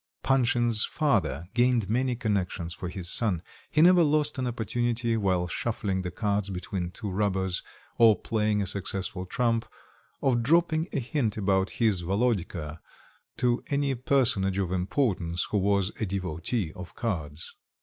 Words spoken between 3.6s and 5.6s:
He never lost an opportunity, while